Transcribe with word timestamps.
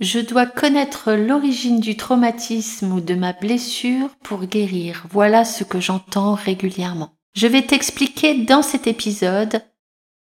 Je 0.00 0.20
dois 0.20 0.46
connaître 0.46 1.12
l'origine 1.12 1.80
du 1.80 1.96
traumatisme 1.96 2.92
ou 2.92 3.00
de 3.00 3.16
ma 3.16 3.32
blessure 3.32 4.10
pour 4.22 4.44
guérir. 4.44 5.04
Voilà 5.10 5.44
ce 5.44 5.64
que 5.64 5.80
j'entends 5.80 6.34
régulièrement. 6.34 7.14
Je 7.34 7.48
vais 7.48 7.62
t'expliquer 7.62 8.44
dans 8.44 8.62
cet 8.62 8.86
épisode 8.86 9.60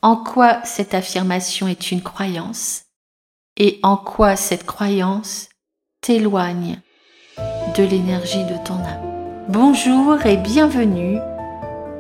en 0.02 0.16
quoi 0.16 0.64
cette 0.64 0.94
affirmation 0.94 1.68
est 1.68 1.92
une 1.92 2.02
croyance 2.02 2.84
et 3.58 3.82
en 3.84 3.98
quoi 3.98 4.38
cette 4.38 4.66
croyance 4.66 5.50
t'éloigne 6.00 6.80
de 7.78 7.84
l'énergie 7.84 8.46
de 8.46 8.56
ton 8.64 8.76
âme. 8.76 9.46
Bonjour 9.50 10.26
et 10.26 10.38
bienvenue 10.38 11.18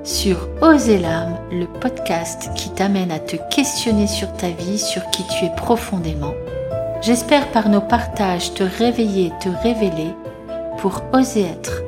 sur 0.05 0.47
Oser 0.61 0.97
l'âme, 0.97 1.37
le 1.51 1.65
podcast 1.65 2.49
qui 2.55 2.73
t'amène 2.73 3.11
à 3.11 3.19
te 3.19 3.35
questionner 3.53 4.07
sur 4.07 4.31
ta 4.31 4.49
vie, 4.49 4.79
sur 4.79 5.09
qui 5.11 5.23
tu 5.27 5.43
es 5.43 5.55
profondément. 5.57 6.33
J'espère 7.01 7.51
par 7.51 7.69
nos 7.69 7.81
partages 7.81 8.53
te 8.53 8.63
réveiller, 8.63 9.31
te 9.41 9.49
révéler 9.63 10.13
pour 10.79 11.01
oser 11.13 11.43
être 11.43 11.81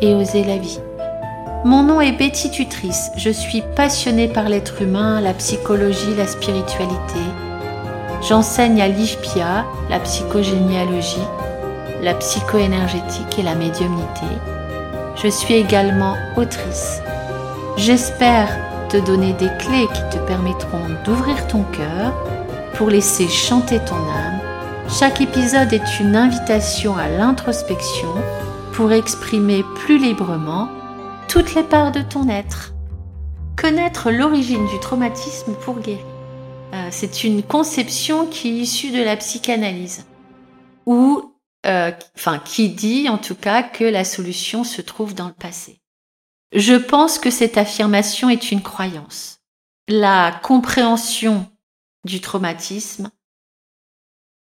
et 0.00 0.14
oser 0.14 0.44
la 0.44 0.56
vie. 0.56 0.80
Mon 1.64 1.82
nom 1.82 2.00
est 2.00 2.12
Betty 2.12 2.50
Tutrice, 2.50 3.10
je 3.16 3.30
suis 3.30 3.62
passionnée 3.76 4.28
par 4.28 4.48
l'être 4.48 4.82
humain, 4.82 5.20
la 5.20 5.34
psychologie, 5.34 6.14
la 6.16 6.26
spiritualité. 6.26 7.20
J'enseigne 8.20 8.80
à 8.80 8.88
l'IFPIA, 8.88 9.64
la 9.90 10.00
psychogénéalogie, 10.00 11.28
la 12.02 12.14
psychoénergétique 12.14 13.38
et 13.38 13.42
la 13.42 13.54
médiumnité. 13.54 14.26
Je 15.22 15.28
suis 15.28 15.54
également 15.54 16.16
autrice. 16.36 17.00
J'espère 17.76 18.48
te 18.88 18.96
donner 18.96 19.32
des 19.34 19.50
clés 19.58 19.88
qui 19.92 20.18
te 20.18 20.22
permettront 20.26 20.88
d'ouvrir 21.04 21.46
ton 21.46 21.62
cœur 21.62 22.12
pour 22.74 22.90
laisser 22.90 23.28
chanter 23.28 23.78
ton 23.80 23.96
âme. 23.96 24.41
Chaque 24.88 25.20
épisode 25.20 25.72
est 25.72 26.00
une 26.00 26.16
invitation 26.16 26.96
à 26.96 27.08
l'introspection 27.08 28.12
pour 28.72 28.92
exprimer 28.92 29.64
plus 29.76 29.98
librement 29.98 30.68
toutes 31.28 31.54
les 31.54 31.62
parts 31.62 31.92
de 31.92 32.02
ton 32.02 32.28
être. 32.28 32.74
Connaître 33.56 34.10
l'origine 34.10 34.66
du 34.66 34.78
traumatisme 34.80 35.54
pour 35.54 35.80
guérir. 35.80 36.04
Euh, 36.74 36.88
c'est 36.90 37.24
une 37.24 37.42
conception 37.42 38.26
qui 38.26 38.48
est 38.48 38.62
issue 38.62 38.90
de 38.90 39.02
la 39.02 39.16
psychanalyse, 39.16 40.04
ou 40.86 41.32
euh, 41.66 41.92
enfin 42.16 42.38
qui 42.38 42.70
dit 42.70 43.08
en 43.08 43.18
tout 43.18 43.34
cas 43.34 43.62
que 43.62 43.84
la 43.84 44.04
solution 44.04 44.64
se 44.64 44.82
trouve 44.82 45.14
dans 45.14 45.28
le 45.28 45.34
passé. 45.34 45.80
Je 46.54 46.74
pense 46.74 47.18
que 47.18 47.30
cette 47.30 47.56
affirmation 47.56 48.28
est 48.28 48.52
une 48.52 48.62
croyance. 48.62 49.38
La 49.88 50.38
compréhension 50.42 51.46
du 52.04 52.20
traumatisme, 52.20 53.10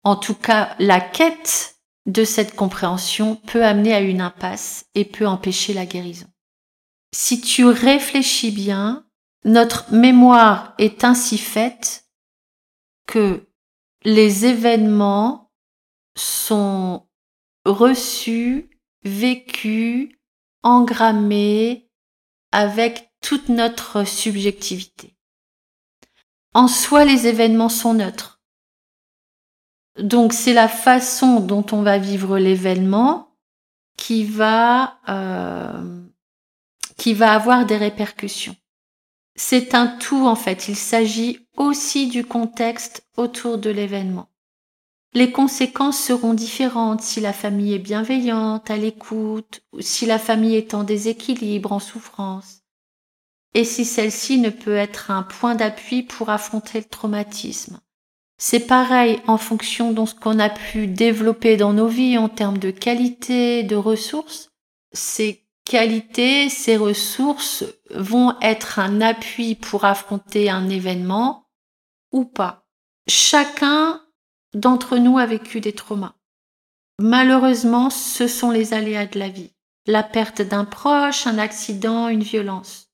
en 0.05 0.17
tout 0.17 0.35
cas 0.35 0.75
la 0.79 1.01
quête 1.01 1.77
de 2.07 2.25
cette 2.25 2.55
compréhension 2.55 3.37
peut 3.37 3.65
amener 3.65 3.95
à 3.95 4.01
une 4.01 4.21
impasse 4.21 4.87
et 4.95 5.05
peut 5.05 5.27
empêcher 5.27 5.73
la 5.73 5.87
guérison 5.87 6.27
si 7.15 7.41
tu 7.41 7.65
réfléchis 7.65 8.51
bien, 8.51 9.07
notre 9.45 9.93
mémoire 9.93 10.75
est 10.79 11.05
ainsi 11.05 11.39
faite 11.39 12.11
que 13.07 13.49
les 14.03 14.47
événements 14.47 15.53
sont 16.17 17.07
reçus, 17.65 18.69
vécus, 19.05 20.11
engrammés 20.63 21.89
avec 22.51 23.13
toute 23.21 23.49
notre 23.49 24.05
subjectivité. 24.05 25.17
En 26.53 26.69
soi, 26.69 27.05
les 27.05 27.27
événements 27.27 27.69
sont 27.69 27.95
neutres. 27.95 28.34
Donc 29.99 30.33
c'est 30.33 30.53
la 30.53 30.69
façon 30.69 31.41
dont 31.41 31.65
on 31.73 31.83
va 31.83 31.99
vivre 31.99 32.39
l'événement 32.39 33.29
qui 33.97 34.25
va 34.25 34.99
euh, 35.09 36.03
qui 36.97 37.15
va 37.15 37.33
avoir 37.33 37.65
des 37.65 37.77
répercussions. 37.77 38.57
C'est 39.37 39.75
un 39.75 39.87
tout 39.87 40.27
en 40.27 40.37
fait, 40.37 40.69
il 40.69 40.77
s'agit 40.77 41.47
aussi 41.57 42.09
du 42.09 42.25
contexte 42.25 43.07
autour 43.17 43.59
de 43.59 43.71
l'événement. 43.71 44.29
Les 45.13 45.31
conséquences 45.31 45.99
seront 45.99 46.35
différentes 46.35 47.01
si 47.01 47.21
la 47.21 47.33
famille 47.33 47.73
est 47.73 47.79
bienveillante, 47.79 48.69
à 48.69 48.77
l'écoute, 48.77 49.63
ou 49.73 49.81
si 49.81 50.07
la 50.07 50.19
famille 50.19 50.57
est 50.57 50.75
en 50.75 50.83
déséquilibre, 50.83 51.71
en 51.71 51.79
souffrance, 51.79 52.63
et 53.55 53.65
si 53.65 53.85
celle-ci 53.85 54.39
ne 54.39 54.51
peut 54.51 54.75
être 54.75 55.13
un 55.13 55.23
point 55.23 55.55
d'appui 55.55 56.03
pour 56.03 56.31
affronter 56.31 56.81
le 56.81 56.87
traumatisme. 56.87 57.81
C'est 58.47 58.67
pareil 58.67 59.23
en 59.27 59.39
fonction 59.39 59.93
de 59.93 60.05
ce 60.05 60.15
qu'on 60.15 60.39
a 60.39 60.51
pu 60.51 60.87
développer 60.87 61.57
dans 61.57 61.73
nos 61.73 61.89
vies 61.89 62.19
en 62.19 62.29
termes 62.29 62.59
de 62.59 62.71
qualité, 62.71 63.63
de 63.63 63.75
ressources. 63.75 64.51
C'est 64.93 65.47
qualités, 65.65 66.51
ces 66.51 66.77
ressources 66.77 67.65
vont 67.89 68.35
être 68.43 68.81
un 68.81 69.01
appui 69.01 69.55
pour 69.55 69.87
affronter 69.87 70.51
un 70.51 70.69
événement 70.69 71.49
ou 72.13 72.27
pas. 72.27 72.67
Chacun 73.09 74.03
d'entre 74.53 74.99
nous 74.99 75.17
a 75.17 75.25
vécu 75.25 75.63
des 75.63 75.73
traumas. 75.73 76.17
Malheureusement, 76.99 77.89
ce 77.89 78.29
sont 78.29 78.51
les 78.51 78.75
aléas 78.75 79.07
de 79.07 79.19
la 79.19 79.31
vie. 79.31 79.55
La 79.87 80.03
perte 80.03 80.43
d'un 80.43 80.67
proche, 80.67 81.27
un 81.27 81.39
accident, 81.39 82.09
une 82.09 82.23
violence. 82.23 82.91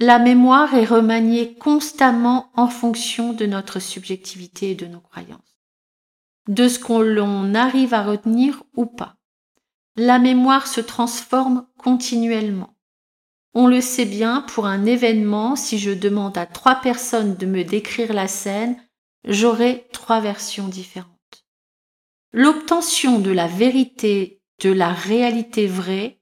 La 0.00 0.18
mémoire 0.18 0.74
est 0.74 0.84
remaniée 0.84 1.54
constamment 1.54 2.50
en 2.54 2.68
fonction 2.68 3.32
de 3.32 3.46
notre 3.46 3.80
subjectivité 3.80 4.72
et 4.72 4.74
de 4.74 4.86
nos 4.86 5.00
croyances. 5.00 5.40
De 6.48 6.68
ce 6.68 6.78
qu'on 6.78 7.54
arrive 7.54 7.94
à 7.94 8.02
retenir 8.02 8.62
ou 8.74 8.86
pas 8.86 9.16
la 9.96 10.18
mémoire 10.18 10.66
se 10.66 10.80
transforme 10.80 11.66
continuellement. 11.78 12.76
On 13.54 13.68
le 13.68 13.80
sait 13.80 14.06
bien, 14.06 14.40
pour 14.42 14.66
un 14.66 14.84
événement, 14.84 15.54
si 15.54 15.78
je 15.78 15.92
demande 15.92 16.36
à 16.36 16.46
trois 16.46 16.74
personnes 16.76 17.36
de 17.36 17.46
me 17.46 17.62
décrire 17.62 18.12
la 18.12 18.26
scène, 18.26 18.76
j'aurai 19.24 19.86
trois 19.92 20.20
versions 20.20 20.66
différentes. 20.66 21.10
L'obtention 22.32 23.20
de 23.20 23.30
la 23.30 23.46
vérité, 23.46 24.42
de 24.60 24.70
la 24.70 24.92
réalité 24.92 25.68
vraie, 25.68 26.20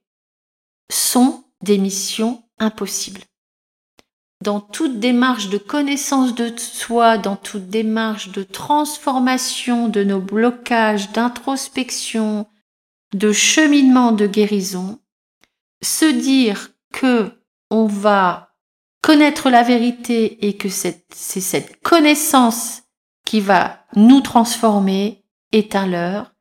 sont 0.91 1.43
des 1.61 1.79
missions 1.79 2.43
impossibles. 2.59 3.23
Dans 4.43 4.59
toute 4.59 4.99
démarche 4.99 5.47
de 5.47 5.57
connaissance 5.57 6.35
de 6.35 6.51
soi, 6.57 7.17
dans 7.17 7.37
toute 7.37 7.69
démarche 7.69 8.33
de 8.33 8.43
transformation 8.43 9.87
de 9.87 10.03
nos 10.03 10.19
blocages, 10.19 11.13
d'introspection, 11.13 12.45
de 13.13 13.31
cheminement 13.31 14.11
de 14.11 14.27
guérison, 14.27 14.99
se 15.81 16.03
dire 16.03 16.71
que 16.91 17.31
on 17.69 17.85
va 17.85 18.49
connaître 19.01 19.49
la 19.49 19.63
vérité 19.63 20.45
et 20.45 20.57
que 20.57 20.67
c'est 20.67 21.05
cette 21.09 21.81
connaissance 21.81 22.83
qui 23.25 23.39
va 23.39 23.85
nous 23.95 24.19
transformer 24.19 25.23
est 25.53 25.73
un 25.73 25.87
leurre. 25.87 26.33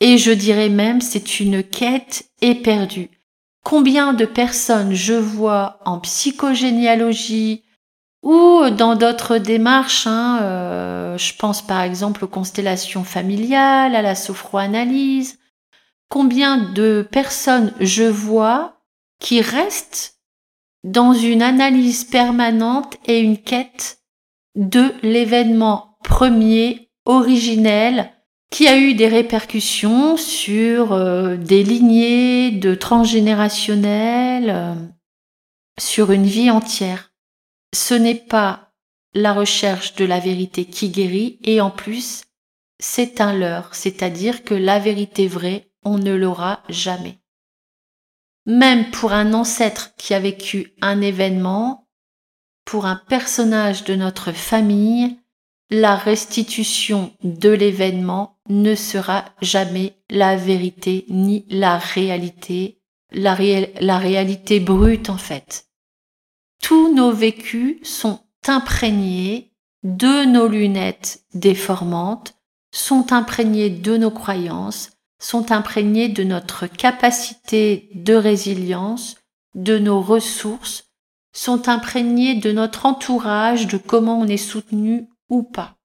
Et 0.00 0.16
je 0.16 0.30
dirais 0.30 0.70
même 0.70 1.02
c'est 1.02 1.40
une 1.40 1.62
quête 1.62 2.30
éperdue. 2.40 3.17
Combien 3.68 4.14
de 4.14 4.24
personnes 4.24 4.94
je 4.94 5.12
vois 5.12 5.78
en 5.84 6.00
psychogénéalogie 6.00 7.64
ou 8.22 8.62
dans 8.70 8.96
d'autres 8.96 9.36
démarches, 9.36 10.06
hein, 10.06 10.38
euh, 10.40 11.18
je 11.18 11.34
pense 11.36 11.60
par 11.60 11.82
exemple 11.82 12.24
aux 12.24 12.28
constellations 12.28 13.04
familiales, 13.04 13.94
à 13.94 14.00
la 14.00 14.14
sophroanalyse, 14.14 15.38
combien 16.08 16.56
de 16.56 17.06
personnes 17.12 17.74
je 17.78 18.04
vois 18.04 18.80
qui 19.20 19.42
restent 19.42 20.18
dans 20.82 21.12
une 21.12 21.42
analyse 21.42 22.04
permanente 22.04 22.96
et 23.04 23.20
une 23.20 23.36
quête 23.36 23.98
de 24.54 24.94
l'événement 25.02 25.98
premier, 26.02 26.90
originel, 27.04 28.12
qui 28.50 28.66
a 28.66 28.78
eu 28.78 28.94
des 28.94 29.08
répercussions 29.08 30.16
sur 30.16 30.92
euh, 30.92 31.36
des 31.36 31.62
lignées 31.62 32.50
de 32.50 32.74
transgénérationnel, 32.74 34.50
euh, 34.50 34.74
sur 35.78 36.12
une 36.12 36.26
vie 36.26 36.50
entière. 36.50 37.12
Ce 37.74 37.94
n'est 37.94 38.14
pas 38.14 38.72
la 39.14 39.32
recherche 39.32 39.94
de 39.94 40.04
la 40.04 40.18
vérité 40.18 40.64
qui 40.64 40.88
guérit 40.88 41.38
et 41.42 41.60
en 41.60 41.70
plus, 41.70 42.22
c'est 42.80 43.20
un 43.20 43.34
leurre, 43.34 43.74
c'est-à-dire 43.74 44.44
que 44.44 44.54
la 44.54 44.78
vérité 44.78 45.26
vraie 45.26 45.68
on 45.84 45.98
ne 45.98 46.14
l'aura 46.14 46.62
jamais. 46.68 47.18
Même 48.46 48.90
pour 48.90 49.12
un 49.12 49.34
ancêtre 49.34 49.94
qui 49.96 50.14
a 50.14 50.20
vécu 50.20 50.74
un 50.80 51.00
événement, 51.00 51.88
pour 52.64 52.86
un 52.86 52.96
personnage 52.96 53.84
de 53.84 53.94
notre 53.94 54.32
famille, 54.32 55.18
la 55.70 55.96
restitution 55.96 57.12
de 57.22 57.50
l'événement 57.50 58.38
ne 58.48 58.74
sera 58.74 59.26
jamais 59.42 59.96
la 60.08 60.36
vérité 60.36 61.04
ni 61.08 61.44
la 61.50 61.76
réalité, 61.76 62.80
la, 63.12 63.34
réalité 63.34 64.60
brute 64.60 65.10
en 65.10 65.18
fait. 65.18 65.66
Tous 66.62 66.94
nos 66.94 67.12
vécus 67.12 67.76
sont 67.82 68.20
imprégnés 68.46 69.52
de 69.82 70.24
nos 70.24 70.48
lunettes 70.48 71.24
déformantes, 71.34 72.34
sont 72.72 73.12
imprégnés 73.12 73.70
de 73.70 73.96
nos 73.96 74.10
croyances, 74.10 74.90
sont 75.20 75.52
imprégnés 75.52 76.08
de 76.08 76.24
notre 76.24 76.66
capacité 76.66 77.90
de 77.94 78.14
résilience, 78.14 79.16
de 79.54 79.78
nos 79.78 80.00
ressources, 80.00 80.84
sont 81.32 81.68
imprégnés 81.68 82.34
de 82.34 82.52
notre 82.52 82.86
entourage, 82.86 83.66
de 83.66 83.76
comment 83.76 84.18
on 84.18 84.26
est 84.26 84.36
soutenu 84.36 85.08
pas. 85.42 85.76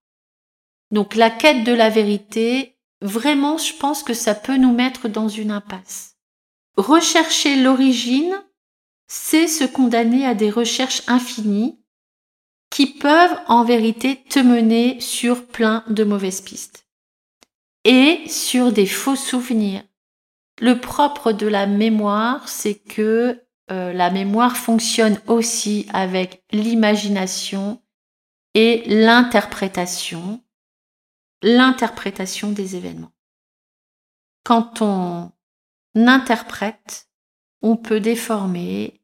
Donc 0.91 1.15
la 1.15 1.29
quête 1.29 1.63
de 1.63 1.73
la 1.73 1.89
vérité, 1.89 2.77
vraiment, 3.01 3.57
je 3.57 3.73
pense 3.73 4.03
que 4.03 4.13
ça 4.13 4.35
peut 4.35 4.57
nous 4.57 4.73
mettre 4.73 5.07
dans 5.09 5.27
une 5.27 5.51
impasse. 5.51 6.17
Rechercher 6.77 7.55
l'origine, 7.55 8.41
c'est 9.07 9.47
se 9.47 9.63
condamner 9.63 10.25
à 10.25 10.33
des 10.33 10.49
recherches 10.49 11.03
infinies 11.07 11.79
qui 12.71 12.87
peuvent 12.87 13.37
en 13.47 13.63
vérité 13.63 14.23
te 14.29 14.39
mener 14.39 14.99
sur 14.99 15.45
plein 15.45 15.83
de 15.89 16.03
mauvaises 16.03 16.41
pistes 16.41 16.87
et 17.83 18.21
sur 18.27 18.71
des 18.71 18.87
faux 18.87 19.15
souvenirs. 19.15 19.83
Le 20.59 20.79
propre 20.79 21.31
de 21.31 21.45
la 21.45 21.67
mémoire, 21.67 22.49
c'est 22.49 22.75
que 22.75 23.43
euh, 23.71 23.93
la 23.93 24.09
mémoire 24.09 24.57
fonctionne 24.57 25.19
aussi 25.27 25.85
avec 25.93 26.43
l'imagination 26.51 27.82
et 28.53 28.83
l'interprétation, 28.87 30.43
l'interprétation 31.41 32.51
des 32.51 32.75
événements. 32.75 33.13
Quand 34.43 34.81
on 34.81 35.31
interprète, 35.95 37.09
on 37.61 37.77
peut 37.77 37.99
déformer, 37.99 39.01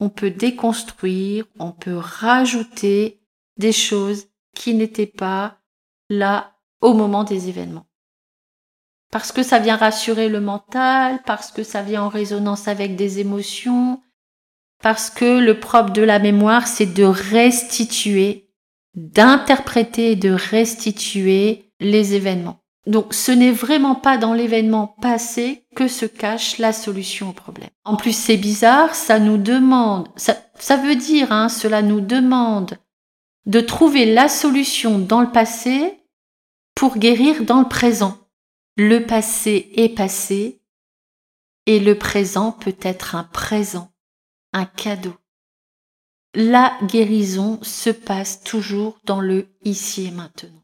on 0.00 0.08
peut 0.08 0.30
déconstruire, 0.30 1.46
on 1.58 1.72
peut 1.72 1.96
rajouter 1.96 3.22
des 3.56 3.72
choses 3.72 4.26
qui 4.54 4.74
n'étaient 4.74 5.06
pas 5.06 5.58
là 6.08 6.56
au 6.80 6.94
moment 6.94 7.24
des 7.24 7.48
événements. 7.48 7.86
Parce 9.10 9.30
que 9.30 9.42
ça 9.42 9.58
vient 9.58 9.76
rassurer 9.76 10.28
le 10.28 10.40
mental, 10.40 11.22
parce 11.24 11.52
que 11.52 11.62
ça 11.62 11.82
vient 11.82 12.04
en 12.04 12.08
résonance 12.08 12.66
avec 12.66 12.96
des 12.96 13.20
émotions, 13.20 14.02
parce 14.82 15.10
que 15.10 15.38
le 15.38 15.60
propre 15.60 15.92
de 15.92 16.02
la 16.02 16.18
mémoire, 16.18 16.66
c'est 16.66 16.86
de 16.86 17.04
restituer, 17.04 18.50
d'interpréter 18.94 20.12
et 20.12 20.16
de 20.16 20.30
restituer 20.30 21.72
les 21.80 22.14
événements. 22.14 22.58
Donc 22.86 23.14
ce 23.14 23.30
n'est 23.30 23.52
vraiment 23.52 23.94
pas 23.94 24.18
dans 24.18 24.34
l'événement 24.34 24.88
passé 25.00 25.64
que 25.76 25.86
se 25.88 26.04
cache 26.04 26.58
la 26.58 26.72
solution 26.72 27.30
au 27.30 27.32
problème. 27.32 27.70
En 27.84 27.96
plus 27.96 28.16
c'est 28.16 28.36
bizarre, 28.36 28.94
ça 28.94 29.18
nous 29.18 29.38
demande, 29.38 30.08
ça, 30.16 30.76
veut 30.76 30.96
dire, 30.96 31.30
hein, 31.30 31.48
cela 31.48 31.80
nous 31.80 32.00
demande 32.00 32.78
de 33.46 33.60
trouver 33.60 34.12
la 34.12 34.28
solution 34.28 34.98
dans 34.98 35.20
le 35.20 35.30
passé 35.30 36.00
pour 36.74 36.98
guérir 36.98 37.44
dans 37.44 37.60
le 37.60 37.68
présent. 37.68 38.18
Le 38.76 39.06
passé 39.06 39.70
est 39.76 39.94
passé 39.94 40.60
et 41.66 41.78
le 41.78 41.96
présent 41.96 42.50
peut 42.50 42.76
être 42.82 43.14
un 43.14 43.24
présent 43.24 43.92
un 44.52 44.66
cadeau. 44.66 45.14
La 46.34 46.72
guérison 46.84 47.58
se 47.62 47.90
passe 47.90 48.42
toujours 48.42 48.98
dans 49.04 49.20
le 49.20 49.48
ici 49.64 50.06
et 50.06 50.10
maintenant. 50.10 50.62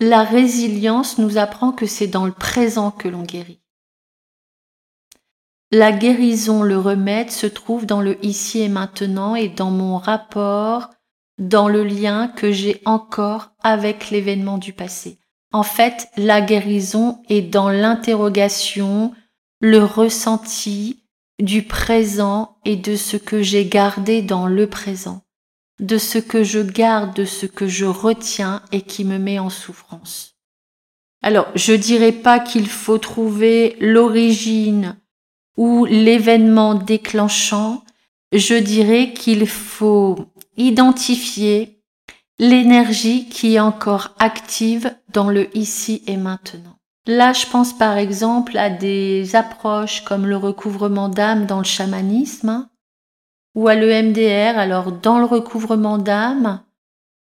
La 0.00 0.22
résilience 0.22 1.18
nous 1.18 1.36
apprend 1.36 1.72
que 1.72 1.84
c'est 1.84 2.06
dans 2.06 2.24
le 2.24 2.32
présent 2.32 2.90
que 2.90 3.06
l'on 3.06 3.22
guérit. 3.22 3.60
La 5.70 5.92
guérison, 5.92 6.62
le 6.62 6.78
remède 6.78 7.30
se 7.30 7.46
trouve 7.46 7.84
dans 7.84 8.00
le 8.00 8.24
ici 8.24 8.60
et 8.60 8.70
maintenant 8.70 9.36
et 9.36 9.48
dans 9.48 9.70
mon 9.70 9.98
rapport, 9.98 10.88
dans 11.38 11.68
le 11.68 11.84
lien 11.84 12.28
que 12.28 12.50
j'ai 12.50 12.80
encore 12.86 13.50
avec 13.62 14.10
l'événement 14.10 14.56
du 14.56 14.72
passé. 14.72 15.18
En 15.52 15.62
fait, 15.62 16.08
la 16.16 16.40
guérison 16.40 17.22
est 17.28 17.42
dans 17.42 17.68
l'interrogation, 17.68 19.12
le 19.60 19.84
ressenti, 19.84 20.99
du 21.40 21.62
présent 21.62 22.58
et 22.64 22.76
de 22.76 22.96
ce 22.96 23.16
que 23.16 23.42
j'ai 23.42 23.66
gardé 23.66 24.22
dans 24.22 24.46
le 24.46 24.66
présent, 24.66 25.22
de 25.80 25.98
ce 25.98 26.18
que 26.18 26.44
je 26.44 26.60
garde, 26.60 27.14
de 27.14 27.24
ce 27.24 27.46
que 27.46 27.66
je 27.66 27.86
retiens 27.86 28.62
et 28.72 28.82
qui 28.82 29.04
me 29.04 29.18
met 29.18 29.38
en 29.38 29.50
souffrance. 29.50 30.36
Alors, 31.22 31.48
je 31.54 31.72
dirais 31.72 32.12
pas 32.12 32.40
qu'il 32.40 32.68
faut 32.68 32.98
trouver 32.98 33.76
l'origine 33.80 34.96
ou 35.56 35.84
l'événement 35.84 36.74
déclenchant, 36.74 37.84
je 38.32 38.54
dirais 38.54 39.12
qu'il 39.12 39.46
faut 39.46 40.18
identifier 40.56 41.82
l'énergie 42.38 43.28
qui 43.28 43.56
est 43.56 43.60
encore 43.60 44.14
active 44.18 44.94
dans 45.12 45.28
le 45.28 45.54
ici 45.56 46.02
et 46.06 46.16
maintenant. 46.16 46.79
Là, 47.06 47.32
je 47.32 47.46
pense 47.46 47.72
par 47.72 47.96
exemple 47.96 48.56
à 48.58 48.70
des 48.70 49.34
approches 49.34 50.04
comme 50.04 50.26
le 50.26 50.36
recouvrement 50.36 51.08
d'âme 51.08 51.46
dans 51.46 51.58
le 51.58 51.64
chamanisme 51.64 52.68
ou 53.54 53.68
à 53.68 53.74
l'EMDR. 53.74 54.58
Alors, 54.58 54.92
dans 54.92 55.18
le 55.18 55.24
recouvrement 55.24 55.98
d'âme, 55.98 56.62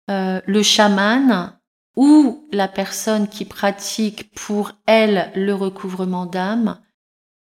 euh, 0.10 0.42
le 0.46 0.64
chaman 0.64 1.54
ou 1.96 2.48
la 2.52 2.68
personne 2.68 3.28
qui 3.28 3.46
pratique 3.46 4.34
pour 4.34 4.72
elle 4.86 5.31
le 5.36 5.54
recouvrement 5.54 6.25
d'âme 6.25 6.80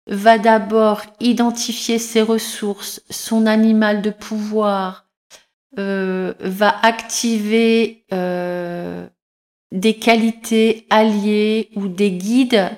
va 0.07 0.37
d'abord 0.37 1.01
identifier 1.19 1.99
ses 1.99 2.21
ressources, 2.21 3.01
son 3.09 3.45
animal 3.45 4.01
de 4.01 4.09
pouvoir, 4.09 5.05
euh, 5.77 6.33
va 6.39 6.75
activer 6.83 8.05
euh, 8.11 9.07
des 9.71 9.97
qualités 9.97 10.87
alliées 10.89 11.69
ou 11.75 11.87
des 11.87 12.11
guides 12.11 12.69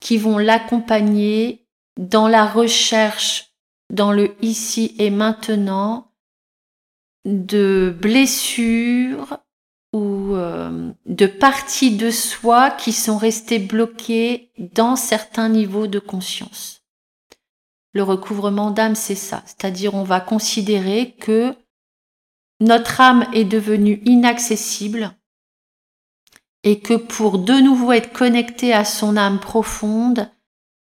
qui 0.00 0.16
vont 0.16 0.38
l'accompagner 0.38 1.66
dans 1.96 2.28
la 2.28 2.46
recherche 2.46 3.52
dans 3.90 4.12
le 4.12 4.34
ici 4.42 4.94
et 4.98 5.10
maintenant 5.10 6.12
de 7.24 7.94
blessures 8.00 9.38
ou 9.92 10.34
euh, 10.34 10.90
de 11.04 11.26
parties 11.26 11.96
de 11.96 12.10
soi 12.10 12.70
qui 12.70 12.92
sont 12.92 13.18
restées 13.18 13.58
bloquées 13.58 14.50
dans 14.56 14.96
certains 14.96 15.50
niveaux 15.50 15.86
de 15.86 15.98
conscience. 15.98 16.82
Le 17.92 18.02
recouvrement 18.02 18.70
d'âme, 18.70 18.94
c'est 18.94 19.14
ça, 19.14 19.42
c'est-à-dire 19.44 19.94
on 19.94 20.02
va 20.02 20.20
considérer 20.20 21.14
que 21.20 21.54
notre 22.60 23.02
âme 23.02 23.26
est 23.34 23.44
devenue 23.44 24.00
inaccessible 24.06 25.14
et 26.64 26.80
que 26.80 26.94
pour 26.94 27.38
de 27.38 27.54
nouveau 27.54 27.92
être 27.92 28.12
connecté 28.12 28.72
à 28.72 28.84
son 28.84 29.16
âme 29.16 29.40
profonde, 29.40 30.30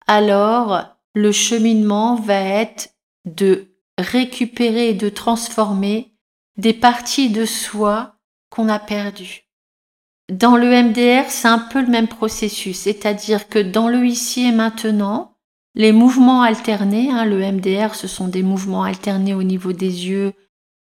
alors 0.07 0.85
le 1.15 1.33
cheminement 1.33 2.17
va 2.17 2.41
être 2.41 2.91
de 3.25 3.69
récupérer 3.99 4.91
et 4.91 4.95
de 4.95 5.09
transformer 5.09 6.13
des 6.57 6.73
parties 6.73 7.31
de 7.31 7.45
soi 7.45 8.17
qu'on 8.51 8.69
a 8.69 8.79
perdues. 8.79 9.45
Dans 10.31 10.57
le 10.57 10.71
MDR, 10.71 11.29
c'est 11.29 11.49
un 11.49 11.59
peu 11.59 11.81
le 11.81 11.89
même 11.89 12.09
processus, 12.09 12.79
c'est-à-dire 12.79 13.49
que 13.49 13.59
dans 13.59 13.89
le 13.89 14.07
ici 14.07 14.47
et 14.47 14.53
maintenant, 14.53 15.37
les 15.75 15.93
mouvements 15.93 16.43
alternés, 16.43 17.11
hein, 17.11 17.25
le 17.25 17.41
MDR, 17.41 17.95
ce 17.95 18.09
sont 18.09 18.29
des 18.29 18.43
mouvements 18.43 18.83
alternés 18.83 19.35
au 19.35 19.43
niveau 19.43 19.73
des 19.73 20.09
yeux 20.09 20.33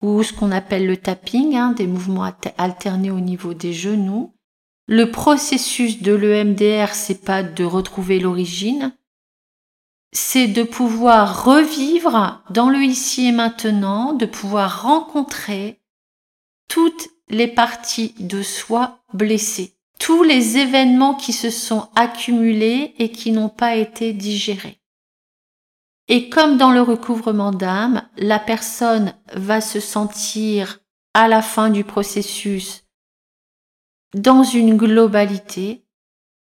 ou 0.01 0.21
ce 0.21 0.33
qu'on 0.33 0.51
appelle 0.51 0.85
le 0.85 0.97
tapping, 0.97 1.55
hein, 1.55 1.71
des 1.71 1.87
mouvements 1.87 2.29
alternés 2.57 3.11
au 3.11 3.19
niveau 3.19 3.53
des 3.53 3.73
genoux. 3.73 4.33
Le 4.85 5.11
processus 5.11 6.01
de 6.01 6.13
l'EMDR, 6.13 6.93
c'est 6.93 7.23
pas 7.23 7.41
de 7.41 7.63
retrouver 7.63 8.19
l'origine, 8.19 8.93
c'est 10.11 10.47
de 10.47 10.63
pouvoir 10.63 11.45
revivre 11.45 12.43
dans 12.49 12.69
le 12.69 12.83
ici 12.83 13.27
et 13.27 13.31
maintenant, 13.31 14.13
de 14.13 14.25
pouvoir 14.25 14.83
rencontrer 14.83 15.81
toutes 16.67 17.07
les 17.29 17.47
parties 17.47 18.13
de 18.19 18.43
soi 18.43 18.99
blessées, 19.13 19.73
tous 19.99 20.21
les 20.21 20.57
événements 20.57 21.15
qui 21.15 21.31
se 21.31 21.49
sont 21.49 21.87
accumulés 21.95 22.93
et 22.99 23.09
qui 23.09 23.31
n'ont 23.31 23.49
pas 23.49 23.75
été 23.75 24.11
digérés. 24.11 24.79
Et 26.09 26.29
comme 26.29 26.57
dans 26.57 26.71
le 26.71 26.81
recouvrement 26.81 27.51
d'âme, 27.51 28.07
la 28.17 28.39
personne 28.39 29.13
va 29.33 29.61
se 29.61 29.79
sentir 29.79 30.79
à 31.13 31.29
la 31.29 31.41
fin 31.41 31.69
du 31.69 31.85
processus 31.85 32.82
dans 34.13 34.43
une 34.43 34.77
globalité, 34.77 35.85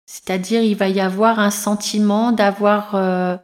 c'est-à-dire 0.05 0.61
il 0.61 0.75
va 0.75 0.89
y 0.89 0.99
avoir 0.99 1.39
un 1.39 1.51
sentiment 1.51 2.31
d'avoir 2.31 2.95
euh, 2.95 3.37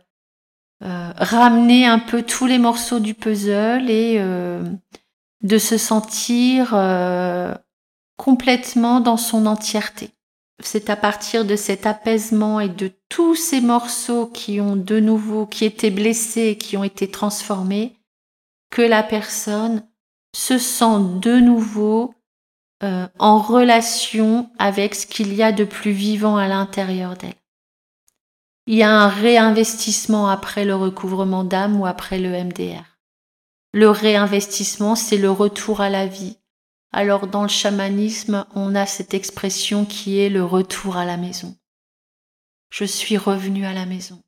euh, 0.83 1.11
ramené 1.15 1.85
un 1.85 1.99
peu 1.99 2.23
tous 2.23 2.45
les 2.45 2.57
morceaux 2.57 2.99
du 2.99 3.13
puzzle 3.13 3.89
et 3.89 4.17
euh, 4.19 4.63
de 5.41 5.57
se 5.57 5.77
sentir 5.77 6.71
complètement 8.17 8.99
dans 8.99 9.17
son 9.17 9.45
entièreté. 9.45 10.11
C'est 10.61 10.89
à 10.89 10.97
partir 10.97 11.45
de 11.45 11.55
cet 11.55 11.85
apaisement 11.85 12.59
et 12.59 12.67
de 12.67 12.91
tous 13.07 13.35
ces 13.35 13.61
morceaux 13.61 14.27
qui 14.27 14.59
ont 14.59 14.75
de 14.75 14.99
nouveau, 14.99 15.45
qui 15.45 15.63
étaient 15.63 15.89
blessés, 15.89 16.57
qui 16.57 16.75
ont 16.75 16.83
été 16.83 17.09
transformés, 17.09 17.95
que 18.69 18.81
la 18.81 19.01
personne 19.01 19.87
se 20.35 20.57
sent 20.57 20.99
de 21.21 21.39
nouveau 21.39 22.13
euh, 22.83 23.07
en 23.19 23.39
relation 23.39 24.49
avec 24.57 24.95
ce 24.95 25.05
qu'il 25.05 25.33
y 25.33 25.43
a 25.43 25.51
de 25.51 25.65
plus 25.65 25.91
vivant 25.91 26.37
à 26.37 26.47
l'intérieur 26.47 27.15
d'elle. 27.17 27.33
Il 28.67 28.75
y 28.75 28.83
a 28.83 28.91
un 28.91 29.09
réinvestissement 29.09 30.29
après 30.29 30.63
le 30.63 30.75
recouvrement 30.75 31.43
d'âme 31.43 31.79
ou 31.79 31.85
après 31.85 32.19
le 32.19 32.29
MDR. 32.29 32.99
Le 33.73 33.89
réinvestissement, 33.89 34.95
c'est 34.95 35.17
le 35.17 35.29
retour 35.29 35.81
à 35.81 35.89
la 35.89 36.07
vie. 36.07 36.37
Alors 36.91 37.27
dans 37.27 37.43
le 37.43 37.49
chamanisme, 37.49 38.45
on 38.55 38.75
a 38.75 38.85
cette 38.85 39.13
expression 39.13 39.85
qui 39.85 40.19
est 40.19 40.29
le 40.29 40.43
retour 40.43 40.97
à 40.97 41.05
la 41.05 41.17
maison. 41.17 41.55
Je 42.69 42.85
suis 42.85 43.17
revenu 43.17 43.65
à 43.65 43.73
la 43.73 43.85
maison. 43.85 44.21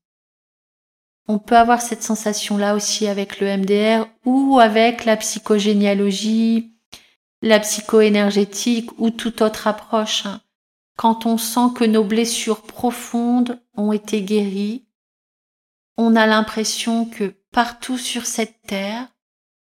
On 1.27 1.39
peut 1.39 1.57
avoir 1.57 1.81
cette 1.81 2.03
sensation-là 2.03 2.75
aussi 2.75 3.07
avec 3.07 3.39
le 3.39 3.57
MDR 3.57 4.07
ou 4.25 4.59
avec 4.59 5.05
la 5.05 5.17
psychogénéalogie, 5.17 6.70
la 7.41 7.59
psychoénergétique 7.59 8.91
ou 8.99 9.09
toute 9.09 9.41
autre 9.41 9.67
approche. 9.67 10.25
Hein. 10.25 10.41
Quand 10.97 11.25
on 11.25 11.37
sent 11.37 11.73
que 11.75 11.83
nos 11.83 12.03
blessures 12.03 12.61
profondes 12.61 13.61
ont 13.75 13.91
été 13.91 14.21
guéries, 14.21 14.87
on 15.97 16.15
a 16.15 16.27
l'impression 16.27 17.05
que 17.05 17.35
partout 17.51 17.97
sur 17.97 18.25
cette 18.25 18.61
terre, 18.63 19.07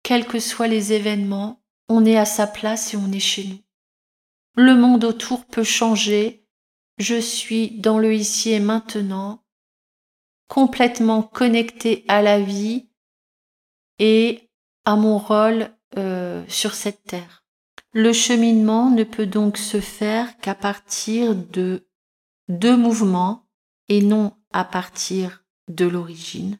quels 0.03 0.27
que 0.27 0.39
soient 0.39 0.67
les 0.67 0.93
événements, 0.93 1.63
on 1.89 2.05
est 2.05 2.17
à 2.17 2.25
sa 2.25 2.47
place 2.47 2.93
et 2.93 2.97
on 2.97 3.11
est 3.11 3.19
chez 3.19 3.45
nous. 3.45 3.59
Le 4.55 4.75
monde 4.75 5.03
autour 5.03 5.45
peut 5.45 5.63
changer, 5.63 6.47
je 6.97 7.19
suis 7.19 7.71
dans 7.79 7.97
le 7.97 8.13
ici 8.13 8.51
et 8.51 8.59
maintenant, 8.59 9.43
complètement 10.47 11.23
connecté 11.23 12.05
à 12.07 12.21
la 12.21 12.39
vie 12.39 12.89
et 13.97 14.51
à 14.85 14.95
mon 14.95 15.17
rôle 15.17 15.69
euh, 15.97 16.43
sur 16.47 16.75
cette 16.75 17.03
terre. 17.03 17.42
Le 17.93 18.11
cheminement 18.11 18.89
ne 18.89 19.03
peut 19.03 19.27
donc 19.27 19.57
se 19.57 19.79
faire 19.79 20.35
qu'à 20.39 20.55
partir 20.55 21.35
de 21.35 21.87
deux 22.49 22.75
mouvements 22.75 23.47
et 23.87 24.01
non 24.01 24.33
à 24.51 24.65
partir 24.65 25.45
de 25.67 25.85
l'origine. 25.85 26.57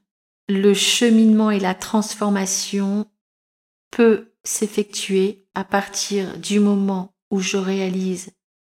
Le 0.48 0.76
cheminement 0.76 1.50
et 1.50 1.60
la 1.60 1.74
transformation 1.74 3.08
peut 3.90 4.34
s'effectuer 4.44 5.48
à 5.56 5.64
partir 5.64 6.38
du 6.38 6.60
moment 6.60 7.16
où 7.32 7.40
je 7.40 7.58
réalise 7.58 8.32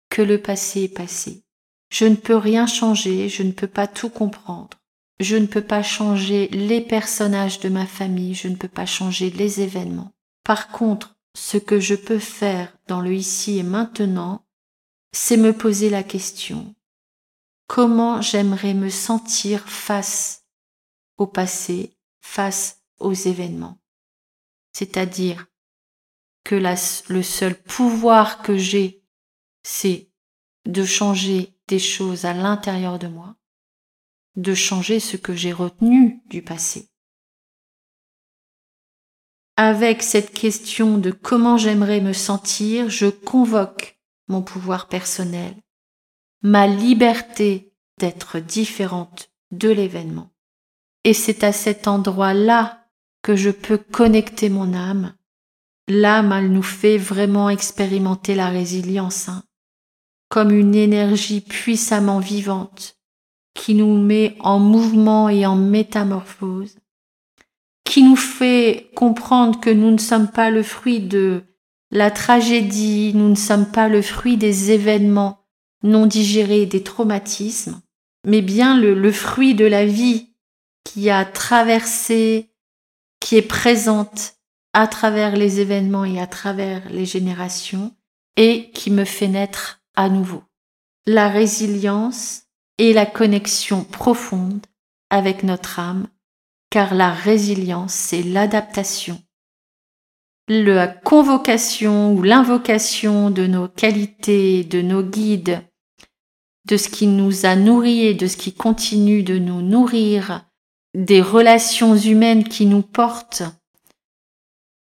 que 0.10 0.22
le 0.22 0.40
passé 0.40 0.84
est 0.84 0.96
passé. 0.96 1.44
Je 1.90 2.06
ne 2.06 2.16
peux 2.16 2.36
rien 2.36 2.68
changer, 2.68 3.30
je 3.30 3.42
ne 3.42 3.52
peux 3.52 3.68
pas 3.68 3.88
tout 3.88 4.10
comprendre. 4.10 4.78
Je 5.20 5.38
ne 5.38 5.48
peux 5.48 5.62
pas 5.62 5.82
changer 5.82 6.50
les 6.50 6.82
personnages 6.82 7.60
de 7.62 7.70
ma 7.70 7.88
famille, 7.88 8.36
je 8.36 8.48
ne 8.48 8.56
peux 8.56 8.68
pas 8.68 8.86
changer 8.86 9.32
les 9.32 9.62
événements. 9.62 10.12
Par 10.44 10.68
contre, 10.68 11.13
ce 11.36 11.58
que 11.58 11.80
je 11.80 11.96
peux 11.96 12.20
faire 12.20 12.78
dans 12.88 13.02
le 13.02 13.14
ici 13.14 13.58
et 13.58 13.64
maintenant, 13.64 14.46
c'est 15.12 15.38
me 15.38 15.56
poser 15.56 15.90
la 15.90 16.04
question, 16.04 16.76
comment 17.68 18.22
j'aimerais 18.22 18.74
me 18.74 18.90
sentir 18.90 19.68
face 19.70 20.46
au 21.18 21.28
passé, 21.28 21.98
face 22.22 22.84
aux 23.00 23.14
événements? 23.14 23.80
C'est-à-dire 24.74 25.48
que 26.44 26.56
le 26.56 27.24
seul 27.24 27.56
pouvoir 27.62 28.42
que 28.42 28.58
j'ai, 28.58 29.04
c'est 29.64 30.12
de 30.66 30.84
changer 30.84 31.56
des 31.68 31.80
choses 31.80 32.26
à 32.26 32.34
l'intérieur 32.34 33.00
de 33.00 33.08
moi, 33.08 33.36
de 34.36 34.54
changer 34.54 35.00
ce 35.00 35.16
que 35.16 35.36
j'ai 35.36 35.54
retenu 35.54 36.22
du 36.26 36.42
passé. 36.42 36.90
Avec 39.56 40.02
cette 40.02 40.34
question 40.34 40.98
de 40.98 41.12
comment 41.12 41.58
j'aimerais 41.58 42.02
me 42.02 42.14
sentir, 42.14 42.90
je 42.90 43.06
convoque 43.06 44.00
mon 44.28 44.42
pouvoir 44.42 44.88
personnel, 44.88 45.56
ma 46.42 46.66
liberté 46.66 47.72
d'être 48.00 48.40
différente 48.40 49.30
de 49.52 49.70
l'événement. 49.70 50.32
Et 51.04 51.14
c'est 51.14 51.44
à 51.44 51.52
cet 51.52 51.88
endroit-là 51.88 52.88
que 53.22 53.36
je 53.36 53.52
peux 53.52 53.78
connecter 53.78 54.50
mon 54.50 54.74
âme. 54.74 55.14
L'âme, 55.88 56.32
elle 56.32 56.52
nous 56.52 56.64
fait 56.64 56.98
vraiment 56.98 57.50
expérimenter 57.50 58.34
la 58.34 58.50
résilience, 58.50 59.30
hein, 59.30 59.44
comme 60.30 60.52
une 60.52 60.74
énergie 60.74 61.42
puissamment 61.42 62.20
vivante 62.20 62.98
qui 63.54 63.76
nous 63.76 63.98
met 63.98 64.36
en 64.40 64.58
mouvement 64.58 65.30
et 65.30 65.46
en 65.46 65.56
métamorphose, 65.56 66.78
qui 67.84 68.04
nous 68.04 68.16
fait 68.16 68.90
comprendre 68.96 69.60
que 69.60 69.70
nous 69.70 69.92
ne 69.92 69.98
sommes 69.98 70.30
pas 70.30 70.50
le 70.50 70.64
fruit 70.64 71.00
de 71.00 71.44
la 71.92 72.12
tragédie, 72.12 73.14
nous 73.14 73.30
ne 73.30 73.36
sommes 73.36 73.72
pas 73.72 73.88
le 73.88 74.02
fruit 74.02 74.38
des 74.38 74.72
événements 74.72 75.40
non 75.84 76.06
digérés, 76.06 76.66
des 76.66 76.82
traumatismes, 76.82 77.82
mais 78.26 78.42
bien 78.42 78.80
le, 78.80 79.12
fruit 79.12 79.54
de 79.54 79.66
la 79.66 79.86
vie 79.86 80.30
qui 80.84 81.10
a 81.10 81.26
traversé, 81.26 82.52
qui 83.20 83.36
est 83.36 83.42
présente 83.42 84.36
à 84.74 84.88
travers 84.88 85.36
les 85.36 85.60
événements 85.60 86.06
et 86.06 86.20
à 86.20 86.28
travers 86.28 86.90
les 86.90 87.06
générations 87.06 87.94
et 88.38 88.72
qui 88.72 88.90
me 88.90 89.06
fait 89.06 89.28
naître 89.28 89.82
à 89.96 90.10
nouveau. 90.10 90.44
La 91.06 91.28
résilience, 91.28 92.44
et 92.78 92.94
la 92.94 93.06
connexion 93.06 93.84
profonde 93.84 94.66
avec 95.10 95.44
notre 95.44 95.80
âme, 95.80 96.08
car 96.74 96.96
la 96.96 97.14
résilience, 97.14 97.94
c'est 97.94 98.24
l'adaptation. 98.24 99.22
La 100.48 100.88
convocation 100.88 102.16
ou 102.16 102.24
l'invocation 102.24 103.30
de 103.30 103.46
nos 103.46 103.68
qualités, 103.68 104.64
de 104.64 104.82
nos 104.82 105.04
guides, 105.04 105.62
de 106.66 106.78
ce 106.78 106.90
qui 106.90 107.06
nous 107.06 107.46
a 107.46 107.56
nourris 107.56 108.08
et 108.08 108.16
de 108.16 108.26
ce 108.26 108.38
qui 108.38 108.56
continue 108.56 109.22
de 109.22 109.38
nous 109.38 109.62
nourrir, 109.62 110.50
des 110.96 111.22
relations 111.22 111.96
humaines 111.96 112.44
qui 112.44 112.66
nous 112.66 112.82
portent. 112.82 113.44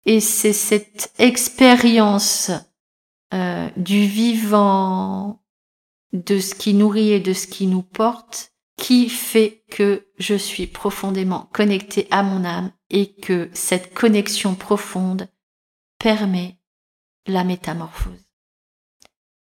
Et 0.06 0.20
c'est 0.20 0.54
cette 0.54 1.12
expérience 1.18 2.50
euh, 3.34 3.68
du 3.76 4.06
vivant, 4.06 5.42
de 6.14 6.38
ce 6.38 6.54
qui 6.54 6.72
nourrit 6.72 7.10
et 7.10 7.20
de 7.20 7.34
ce 7.34 7.46
qui 7.46 7.66
nous 7.66 7.82
porte 7.82 8.51
qui 8.82 9.08
fait 9.08 9.62
que 9.70 10.08
je 10.18 10.34
suis 10.34 10.66
profondément 10.66 11.48
connectée 11.52 12.08
à 12.10 12.24
mon 12.24 12.44
âme 12.44 12.72
et 12.90 13.14
que 13.14 13.48
cette 13.54 13.94
connexion 13.94 14.56
profonde 14.56 15.28
permet 16.00 16.58
la 17.28 17.44
métamorphose 17.44 18.26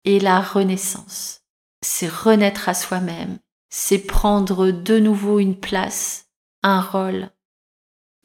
et 0.03 0.19
la 0.19 0.41
renaissance. 0.41 1.43
C'est 1.81 2.09
renaître 2.09 2.67
à 2.67 2.73
soi-même, 2.73 3.39
c'est 3.69 4.00
prendre 4.00 4.69
de 4.69 5.00
nouveau 5.00 5.39
une 5.39 5.57
place, 5.57 6.27
un 6.61 6.81
rôle, 6.81 7.29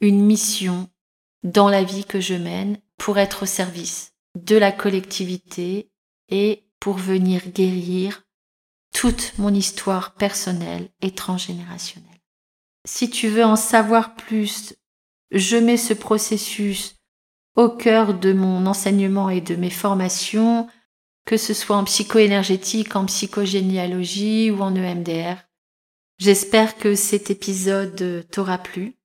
une 0.01 0.25
mission 0.25 0.89
dans 1.41 1.69
la 1.69 1.85
vie 1.85 2.03
que 2.03 2.19
je 2.19 2.35
mène 2.35 2.81
pour 2.97 3.17
être 3.17 3.43
au 3.43 3.45
service 3.45 4.11
de 4.35 4.57
la 4.57 4.73
collectivité 4.73 5.89
et 6.27 6.67
pour 6.81 6.97
venir 6.97 7.47
guérir 7.47 8.26
toute 8.97 9.37
mon 9.37 9.53
histoire 9.53 10.15
personnelle 10.15 10.89
et 11.03 11.11
transgénérationnelle. 11.11 12.19
Si 12.83 13.11
tu 13.11 13.27
veux 13.27 13.45
en 13.45 13.55
savoir 13.55 14.15
plus, 14.15 14.73
je 15.29 15.55
mets 15.55 15.77
ce 15.77 15.93
processus 15.93 16.95
au 17.55 17.69
cœur 17.69 18.15
de 18.15 18.33
mon 18.33 18.65
enseignement 18.65 19.29
et 19.29 19.39
de 19.39 19.55
mes 19.55 19.69
formations, 19.69 20.67
que 21.25 21.37
ce 21.37 21.53
soit 21.53 21.77
en 21.77 21.83
psychoénergétique, 21.83 22.95
en 22.95 23.05
psychogénéalogie 23.05 24.49
ou 24.49 24.61
en 24.61 24.75
EMDR. 24.75 25.43
J'espère 26.17 26.75
que 26.75 26.95
cet 26.95 27.29
épisode 27.29 28.25
t'aura 28.31 28.57
plu. 28.57 28.95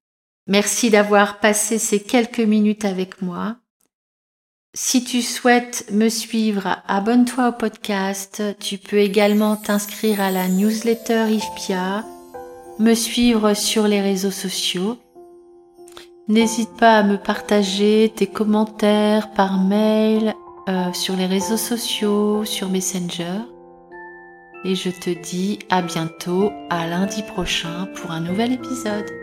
Merci 0.46 0.88
d'avoir 0.88 1.38
passé 1.38 1.78
ces 1.78 2.02
quelques 2.02 2.40
minutes 2.40 2.86
avec 2.86 3.20
moi. 3.20 3.58
Si 4.74 5.04
tu 5.04 5.20
souhaites 5.20 5.90
me 5.92 6.08
suivre, 6.08 6.78
abonne-toi 6.88 7.50
au 7.50 7.52
podcast. 7.52 8.42
Tu 8.58 8.78
peux 8.78 9.00
également 9.00 9.56
t'inscrire 9.56 10.22
à 10.22 10.30
la 10.30 10.48
newsletter 10.48 11.26
IFPIA, 11.28 12.06
me 12.78 12.94
suivre 12.94 13.52
sur 13.52 13.86
les 13.86 14.00
réseaux 14.00 14.30
sociaux. 14.30 14.96
N'hésite 16.26 16.74
pas 16.78 16.96
à 16.96 17.02
me 17.02 17.18
partager 17.18 18.14
tes 18.16 18.26
commentaires 18.26 19.32
par 19.32 19.62
mail, 19.62 20.34
euh, 20.70 20.90
sur 20.94 21.16
les 21.16 21.26
réseaux 21.26 21.58
sociaux, 21.58 22.46
sur 22.46 22.70
Messenger. 22.70 23.40
Et 24.64 24.74
je 24.74 24.88
te 24.88 25.10
dis 25.10 25.58
à 25.68 25.82
bientôt, 25.82 26.50
à 26.70 26.86
lundi 26.86 27.22
prochain 27.22 27.88
pour 27.96 28.10
un 28.10 28.20
nouvel 28.20 28.52
épisode. 28.52 29.21